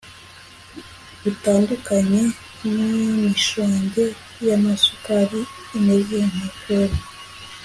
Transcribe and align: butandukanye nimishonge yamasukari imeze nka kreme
butandukanye 1.21 2.21
nimishonge 2.73 4.03
yamasukari 4.47 5.41
imeze 5.77 6.17
nka 6.31 6.47
kreme 6.59 7.01